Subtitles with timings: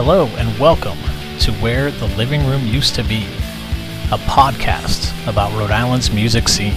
[0.00, 0.96] Hello and welcome
[1.40, 3.24] to Where the Living Room Used to Be,
[4.12, 6.72] a podcast about Rhode Island's music scene.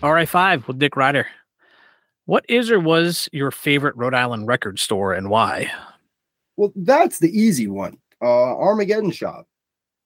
[0.00, 1.26] RI5 with Nick Ryder.
[2.26, 5.72] What is or was your favorite Rhode Island record store and why?
[6.60, 7.96] Well, that's the easy one.
[8.20, 9.46] Uh, Armageddon Shop.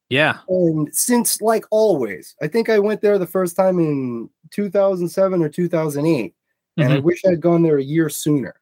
[0.08, 0.38] Yeah.
[0.48, 5.48] And since, like always, I think I went there the first time in 2007 or
[5.48, 6.32] 2008.
[6.77, 7.02] And I Mhm.
[7.02, 8.54] wish I'd gone there a year sooner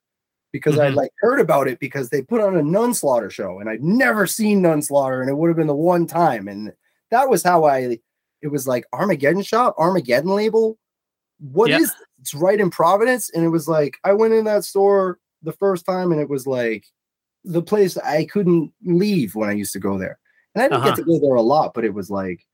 [0.52, 0.94] because I Mhm.
[0.94, 4.62] like heard about it because they put on a Nunslaughter show and I'd never seen
[4.62, 6.48] Nunslaughter and it would have been the one time.
[6.48, 6.72] And
[7.10, 7.98] that was how I,
[8.40, 10.78] it was like Armageddon Shop, Armageddon label.
[11.40, 11.78] What is Yeah.
[11.80, 11.94] this?
[12.22, 13.28] It's right in Providence.
[13.28, 16.46] And it was like, I went in that store the first time and it was
[16.46, 16.86] like
[17.44, 20.18] the place I couldn't leave when I used to go there.
[20.54, 20.88] And I didn't Uh-huh.
[20.90, 22.46] get to go there a lot, but it was like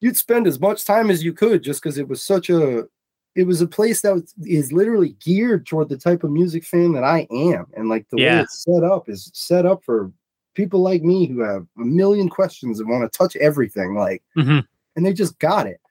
[0.00, 2.86] you'd spend as much time as you could just because it was such a
[3.34, 6.92] it was a place that was, is literally geared toward the type of music fan
[6.92, 7.66] that I am.
[7.76, 10.10] And like the way it's set up is set up for
[10.54, 13.94] people like me who have a million questions and want to touch everything.
[13.94, 14.66] Like, Mhm.
[14.96, 15.82] and they just got it.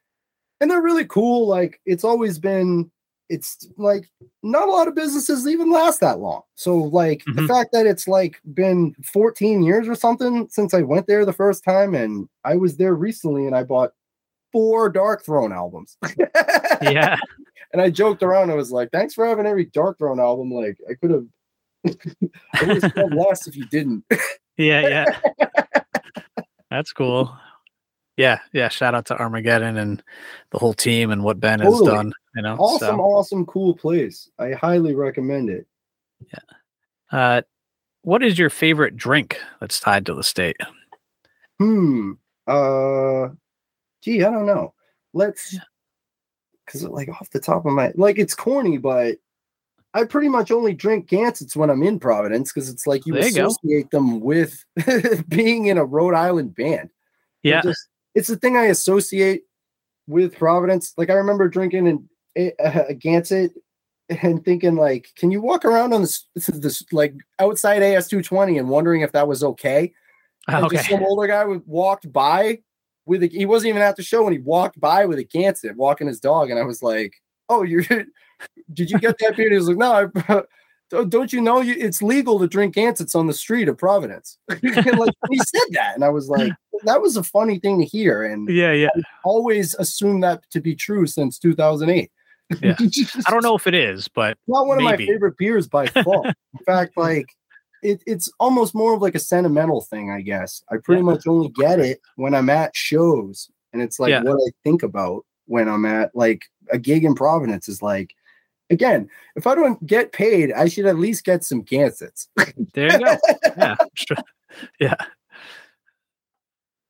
[0.60, 1.48] And they're really cool.
[1.48, 2.90] Like, it's always been,
[3.30, 4.10] it's like
[4.44, 6.42] not a lot of businesses even last that long.
[6.56, 7.48] So, like, the Mhm.
[7.48, 11.64] fact that it's like been 14 years or something since I went there the first
[11.64, 13.94] time, and I was there recently and I bought
[14.52, 15.98] four Darkthrone albums.
[16.82, 17.18] Yeah.
[17.74, 18.52] And I joked around.
[18.52, 20.52] I was like, "Thanks for having every Darkthrone album.
[20.52, 21.26] Like, I could have,
[22.54, 24.04] I would have less if you didn't."
[24.58, 24.82] Yeah.
[24.88, 25.20] Yeah.
[26.70, 27.36] That's cool.
[28.18, 28.40] Yeah.
[28.54, 28.70] Yeah.
[28.70, 30.02] Shout out to Armageddon and
[30.52, 32.14] the whole team and what Ben has done.
[32.36, 34.30] You know, awesome, so, awesome, cool place.
[34.40, 35.66] I highly recommend it.
[37.12, 37.42] uh,
[38.02, 40.58] what is your favorite drink that's tied to the state?
[41.60, 42.14] Hmm.
[42.48, 43.30] Uh.
[44.02, 44.74] Gee, I don't know.
[45.14, 45.58] Let's.
[46.66, 49.18] Because like off the top of my like, it's corny, but
[49.94, 53.28] I pretty much only drink Gansetts when I'm in Providence because it's like you There
[53.28, 53.48] you go.
[53.48, 54.64] associate them with
[55.30, 56.90] being in a Rhode Island band.
[57.44, 57.62] Yeah.
[57.62, 59.44] just- it's the thing I associate
[60.08, 60.94] with Providence.
[60.98, 63.52] Like I remember drinking a Gansett
[64.10, 68.70] and thinking like, can you walk around on this, this like outside AS 220 and
[68.70, 69.94] wondering if that was okay?
[70.48, 70.94] And just Okay.
[70.94, 72.60] some older guy walked by
[73.08, 75.76] with a, he wasn't even at the show and he walked by with a Gansett
[75.76, 76.52] walking his dog.
[76.52, 77.16] And I was like,
[77.50, 77.82] oh, you're,
[78.74, 79.50] did you get that beer?
[79.50, 80.44] He was like, no, I,
[80.90, 84.38] don't- you know you, it's legal to drink Gansetts on the street of Providence?
[84.50, 85.94] Like he said that.
[85.96, 86.52] And I was like,
[86.84, 88.24] that was a funny thing to hear.
[88.24, 88.72] And Yeah.
[88.72, 88.90] Yeah.
[89.24, 92.12] always assumed that to be true since 2008.
[92.62, 92.76] Yeah.
[93.28, 96.26] I don't know if it is, but Not one of my favorite beers by far.
[96.28, 97.26] In fact, like
[97.82, 100.64] it, it's almost more of like a sentimental thing, I guess.
[100.72, 101.06] I pretty Yeah.
[101.06, 104.22] much only get it when I'm at shows, and it's like Yeah.
[104.24, 108.12] what I think about when I'm at like a gig in Providence is like.
[108.70, 112.28] Again, if I don't get paid, I should at least get some Gansetts.
[112.74, 113.18] there you go.
[113.58, 113.76] Yeah.
[113.94, 114.18] sure.
[114.80, 114.96] Yeah.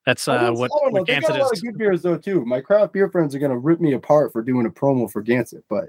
[0.06, 1.00] That's uh, what, I don't know.
[1.02, 1.60] what They got a lot is.
[1.60, 2.46] of good beers though too.
[2.46, 5.64] My craft beer friends are gonna rip me apart for doing a promo for Gansett,
[5.70, 5.86] but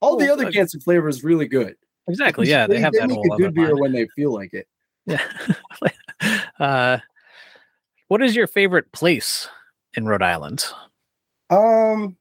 [0.00, 1.76] all the other uh, Gansett flavors really good.
[2.06, 2.48] Exactly.
[2.48, 2.66] Yeah.
[2.66, 3.80] They have that make whole a good beer line.
[3.80, 4.68] when they feel like it.
[5.06, 5.22] Yeah.
[6.60, 6.98] uh,
[8.08, 9.48] what is your favorite place
[9.94, 10.64] in Rhode Island?
[11.50, 12.16] Um,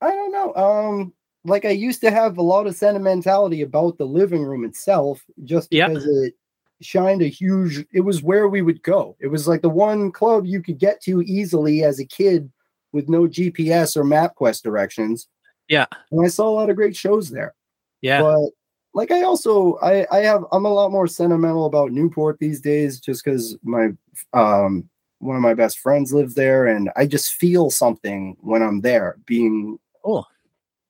[0.00, 0.54] I don't know.
[0.54, 1.12] Um,
[1.44, 5.72] like I used to have a lot of sentimentality about the living room itself, just
[5.72, 5.88] Yep.
[5.88, 6.34] because it
[6.80, 7.86] shined a huge.
[7.92, 9.16] It was where we would go.
[9.20, 12.50] It was like the one club you could get to easily as a kid
[12.92, 15.28] with no GPS or MapQuest directions.
[15.68, 15.86] Yeah.
[16.10, 17.54] and I saw a lot of great shows there.
[18.00, 18.22] Yeah.
[18.22, 18.50] But
[18.94, 23.00] like I also I I have I'm a lot more sentimental about Newport these days
[23.00, 23.90] just because my
[24.32, 24.88] um
[25.18, 29.18] one of my best friends lives there and I just feel something when I'm there
[29.26, 30.26] being Cool.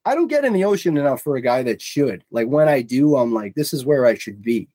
[0.08, 2.24] I don't get in the ocean enough for a guy that should.
[2.30, 4.68] Like when I do, I'm like, this is where I should be.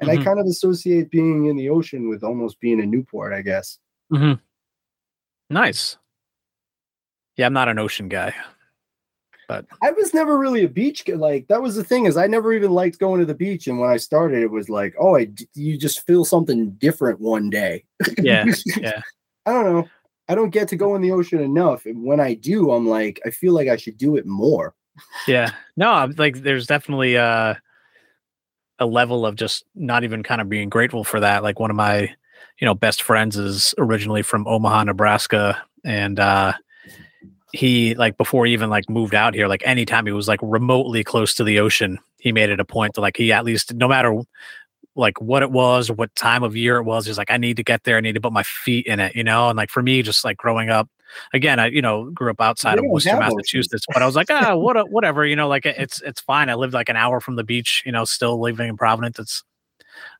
[0.00, 0.20] And Mhm.
[0.20, 3.78] I kind of associate being in the ocean with almost being in Newport, I guess.
[4.10, 4.32] hmm
[5.48, 5.96] Nice.
[7.36, 8.34] Yeah, I'm not an ocean guy.
[9.46, 11.14] But I was never really a beach guy.
[11.14, 13.66] Like that was the thing is I never even liked going to the beach.
[13.68, 17.48] And when I started, it was like, oh, I you just feel something different one
[17.50, 17.84] day.
[18.18, 18.44] Yeah.
[18.80, 19.00] Yeah.
[19.46, 19.88] I don't know.
[20.28, 21.86] I don't get to go in the ocean enough.
[21.86, 24.74] And when I do, I'm like, I feel like I should do it more.
[25.26, 25.50] Yeah.
[25.76, 27.54] No, like there's definitely uh
[28.78, 31.42] a level of just not even kind of being grateful for that.
[31.42, 32.02] Like one of my,
[32.58, 35.62] you know, best friends is originally from Omaha, Nebraska.
[35.84, 36.54] And uh
[37.52, 41.04] he like before he even like moved out here, like anytime he was like remotely
[41.04, 43.88] close to the ocean, he made it a point to like he at least no
[43.88, 44.20] matter
[44.96, 47.06] like what it was what time of year it was.
[47.06, 47.96] He's like, I need to get there.
[47.96, 49.48] I need to put my feet in it, you know?
[49.48, 50.88] And like for me, just like growing up,
[51.32, 54.56] again, I, you know, grew up outside of Worcester, Massachusetts, but I was like, ah,
[54.56, 56.48] what, a, whatever, you know, like it's, it's fine.
[56.48, 59.18] I lived like an hour from the beach, you know, still living in Providence.
[59.18, 59.42] It's,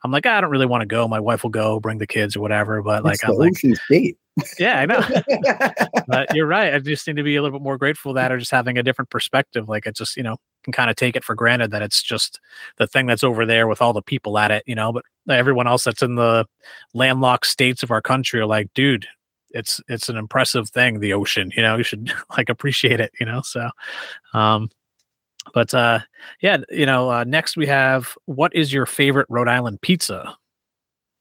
[0.02, 1.06] I'm like, I don't really want to go.
[1.08, 2.82] My wife will go bring the kids or whatever.
[2.82, 4.18] But like, I'm like, state.
[4.58, 5.00] yeah, I know.
[6.08, 6.74] but you're right.
[6.74, 8.82] I just need to be a little bit more grateful that or just having a
[8.82, 9.68] different perspective.
[9.68, 12.40] Like it just, you know, can kind of take it for granted that it's just
[12.78, 15.66] the thing that's over there with all the people at it, you know, but everyone
[15.66, 16.46] else that's in the
[16.94, 19.06] landlocked states of our country are like, dude,
[19.50, 23.26] it's it's an impressive thing, the ocean, you know, you should like appreciate it, you
[23.26, 23.40] know.
[23.42, 23.70] So
[24.32, 24.70] um
[25.52, 26.00] but uh
[26.40, 30.36] yeah, you know, uh next we have what is your favorite Rhode Island pizza?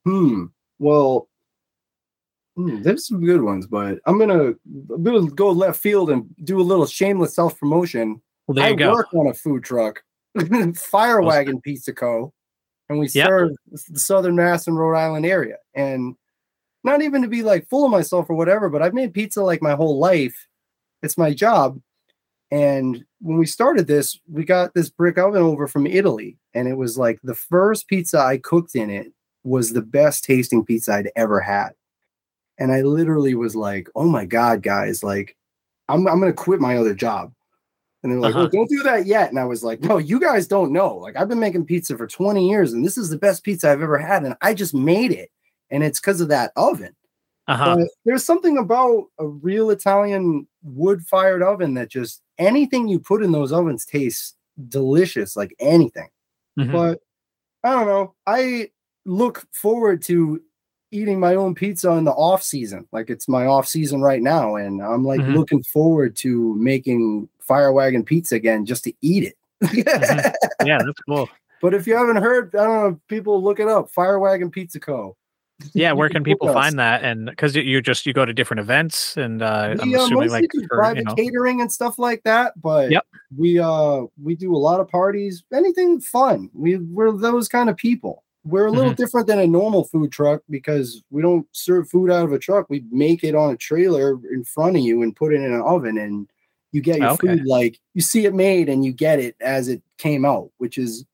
[0.06, 0.46] Hmm.
[0.80, 1.30] Well,
[2.56, 4.54] hmm, there's some good ones, but I'm gonna,
[4.94, 8.22] I'm gonna go left field and do a little shameless self promotion.
[8.48, 8.92] Well, there you I go.
[8.94, 10.04] work on a food truck,
[10.76, 12.34] Fire Wagon Pizza Co.
[12.90, 13.28] And we Yep.
[13.28, 13.52] serve
[13.90, 15.56] the Southern Mass and Rhode Island area.
[15.74, 16.16] And
[16.84, 19.62] not even to be like full of myself or whatever, but I've made pizza like
[19.62, 20.48] my whole life.
[21.02, 21.80] It's my job.
[22.52, 26.38] And when we started this, we got this brick oven over from Italy.
[26.54, 29.14] And it was like the first pizza I cooked in it
[29.46, 31.70] was the best tasting pizza I'd ever had.
[32.60, 35.38] And I literally was like, oh my God, guys, like,
[35.88, 37.34] I'm, I'm going to quit my other job.
[38.04, 38.44] And they're like, Uh-huh.
[38.46, 39.30] oh, don't do that yet.
[39.30, 40.96] And I was like, no, you guys don't know.
[40.98, 43.81] Like, I've been making pizza for 20 years, and this is the best pizza I've
[43.81, 44.24] ever had.
[44.26, 45.31] And I just made it.
[45.72, 46.94] And it's because of that oven.
[47.48, 47.78] Uh-huh.
[48.06, 53.31] There's something about a real Italian wood fired oven that just anything you put in
[53.31, 54.36] those ovens tastes
[54.69, 56.10] delicious, like anything.
[56.57, 56.71] Mhm.
[56.71, 57.00] But
[57.63, 58.13] I don't know.
[58.27, 58.69] I
[59.06, 60.42] look forward to
[60.92, 62.88] eating my own pizza in the off season.
[62.92, 64.56] Like it's my off season right now.
[64.56, 65.36] And I'm like Mhm.
[65.36, 69.38] looking forward to making Fire Wagon pizza again just to eat it.
[69.63, 70.33] Mhm.
[70.66, 71.30] yeah, that's cool.
[71.62, 73.89] But if you haven't heard, I don't know, people look it up.
[73.89, 75.16] Fire Wagon Pizza Co.
[75.74, 77.04] Yeah, where can people find that?
[77.04, 80.30] And because you just you go to different events, and uh, I'm we uh, assuming
[80.30, 83.06] like for, private you know, catering and stuff like that but Yep.
[83.36, 87.77] we uh we do a lot of parties anything fun we we're those kind of
[87.77, 89.01] people we're a little Mm-hmm.
[89.01, 92.68] different than a normal food truck because we don't serve food out of a truck
[92.69, 95.62] we make it on a trailer in front of you and put it in an
[95.62, 96.30] oven and
[96.71, 97.27] you get your Okay.
[97.27, 100.77] food like you see it made and you get it as it came out which
[100.77, 101.06] is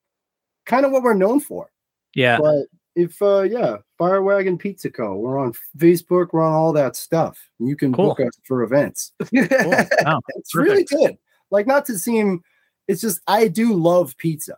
[0.66, 1.70] kind of what we're known for
[2.16, 5.16] yeah, but if uh yeah, Fire Wagon Pizza Co.
[5.18, 7.38] We're on Facebook, we're on all that stuff.
[7.60, 8.08] You can Cool.
[8.16, 9.12] book us for events.
[9.20, 9.46] cool.
[10.08, 11.18] Oh, it's really good.
[11.52, 12.42] Like not to seem
[12.88, 14.56] it's just I do love pizza.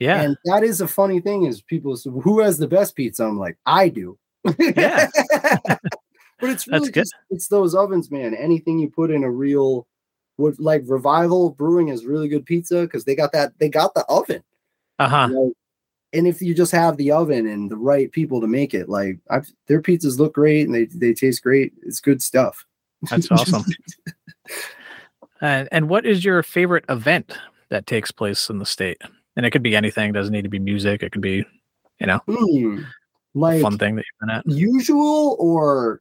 [0.00, 3.24] yeah, And that is a funny thing is people say, who has the best pizza?
[3.24, 4.18] I'm like, I do.
[4.58, 5.08] Yeah.
[5.68, 5.78] but
[6.50, 6.94] it's That's really good.
[7.02, 8.34] just it's those ovens, man.
[8.34, 9.86] Anything you put in a real
[10.38, 14.04] would like revival brewing is really good pizza because they got that they got the
[14.08, 14.42] oven.
[14.98, 15.28] uh huh.
[15.30, 15.52] Like,
[16.12, 19.18] and if you just have the oven and the right people to make it, like
[19.30, 21.72] I've, their pizzas look great and they, they taste great.
[21.82, 22.64] It's good stuff.
[23.10, 23.64] That's awesome.
[25.40, 27.36] And and what is your favorite event
[27.68, 29.02] that takes place in the state?
[29.36, 30.10] And it could be anything.
[30.10, 31.02] It doesn't need to be music.
[31.02, 31.44] It could be,
[31.98, 32.78] you know, a
[33.34, 34.46] Like fun thing that you've been at.
[34.46, 36.00] usual or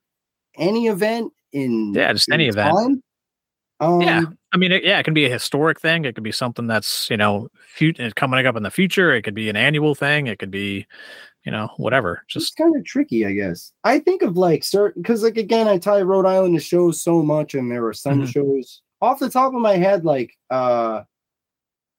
[0.57, 2.75] any event in Yeah, just any in event.
[2.75, 3.03] time?
[3.79, 4.21] Um, Yeah.
[4.53, 6.03] I mean, it, yeah, it can be a historic thing.
[6.05, 9.13] It could be something that's you know fut- coming up in the future.
[9.13, 10.27] It could be an annual thing.
[10.27, 10.85] It could be,
[11.45, 12.21] you know, whatever.
[12.25, 13.71] it's Just kind of tricky, I guess.
[13.83, 17.21] I think of like certain because like again, I tie Rhode Island to shows so
[17.23, 18.27] much, and there were some Mhm.
[18.27, 21.03] shows off the top of my head, like uh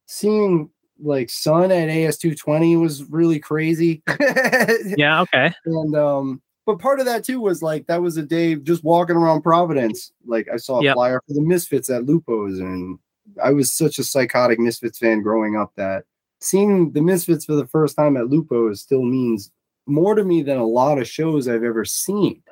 [0.06, 4.02] seeing like Sunn at AS two twenty was really crazy.
[4.96, 8.54] yeah, okay, and um but part of that too was like that was a day
[8.54, 10.12] just walking around Providence.
[10.26, 10.94] Like I saw a Yep.
[10.94, 12.98] flyer for the Misfits at Lupo's, and
[13.42, 16.04] I was such a psychotic Misfits fan growing up that
[16.40, 19.50] seeing the Misfits for the first time at Lupo's still means
[19.86, 22.42] more to me than a lot of shows I've ever seen.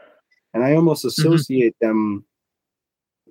[0.53, 1.29] And I almost mm-hmm.
[1.29, 2.25] associate them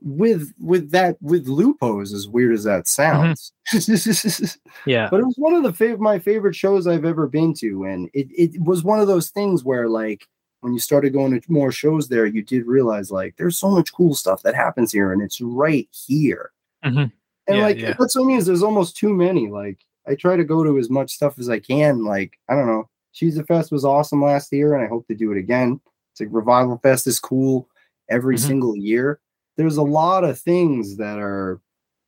[0.01, 3.33] with with that with Lupo's, as weird as that mm-hmm.
[3.33, 3.51] sounds.
[4.85, 7.83] yeah, but it was one of the fav- my favorite shows I've ever been to,
[7.83, 10.25] and it it was one of those things where like
[10.61, 13.93] when you started going to more shows there, you did realize like there's so much
[13.93, 16.51] cool stuff that happens here, and it's right here.
[16.85, 17.11] Mhm.
[17.47, 17.93] And Yeah, like yeah.
[17.97, 19.49] that's what I mean is there's almost too many.
[19.49, 22.03] Like I try to go to as much stuff as I can.
[22.03, 25.31] Like I don't know, Cheese Fest was awesome last year, and I hope to do
[25.31, 25.79] it again.
[26.11, 27.67] It's like Revival Fest is cool
[28.09, 28.39] every Mhm.
[28.47, 29.19] single year.
[29.57, 31.59] There's a lot of things that are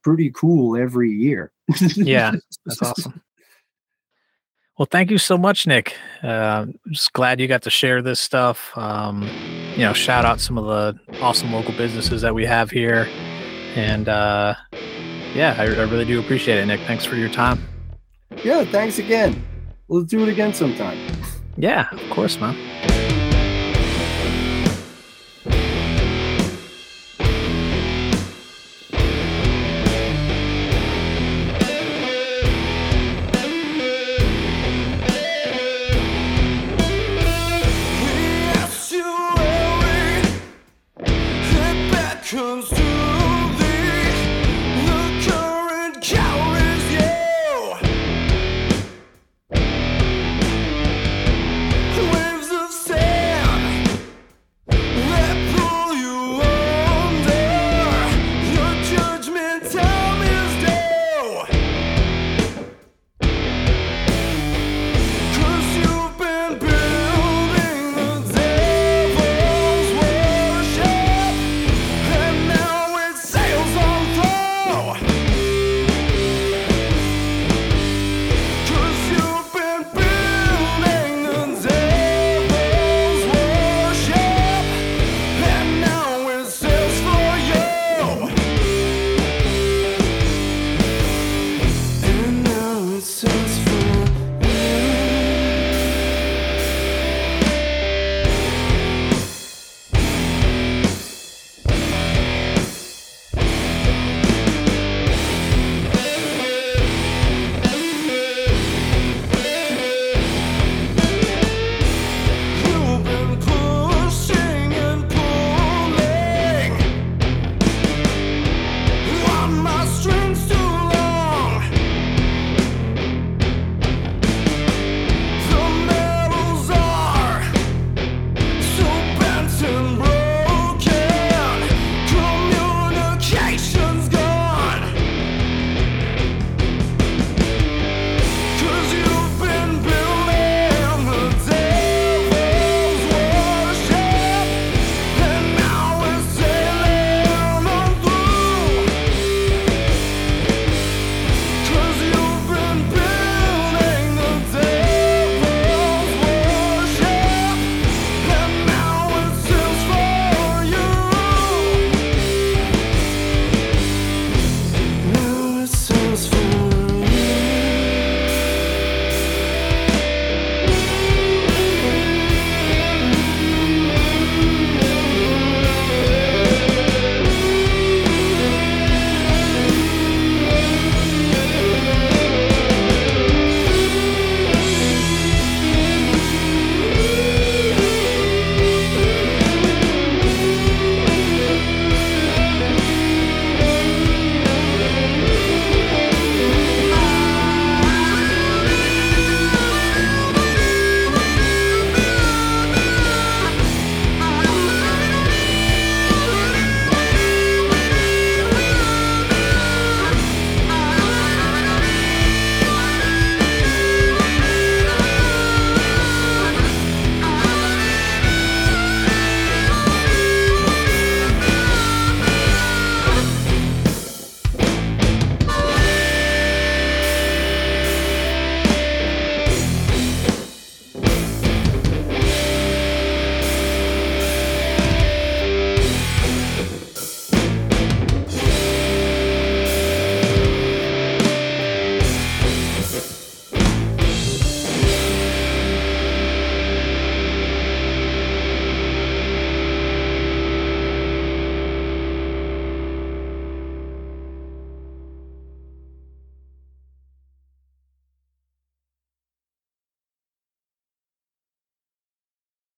[0.03, 1.51] pretty cool every year.
[1.95, 2.31] Yeah,
[2.65, 3.21] that's awesome.
[4.81, 5.95] Well, thank you so much, Nick.
[6.23, 8.75] Uh, just glad you got to share this stuff.
[8.75, 9.29] Um,
[9.73, 13.07] you know, shout out some of the awesome local businesses that we have here,
[13.75, 14.55] and uh,
[15.35, 16.79] yeah, I, I really do appreciate it, Nick.
[16.87, 17.63] Thanks for your time.
[18.43, 19.45] Yeah, thanks again.
[19.87, 20.97] We'll do it again sometime.
[21.57, 22.57] Yeah, of course, man.